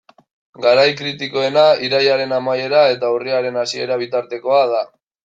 [0.63, 4.83] Garai kritikoena irailaren amaiera eta urriaren hasiera bitartekoa da.